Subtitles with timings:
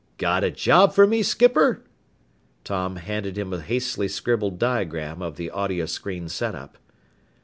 [0.17, 1.83] "Got a job for me, skipper?"
[2.63, 6.79] Tom handed him a hastily scribbled diagram of the audio screen setup.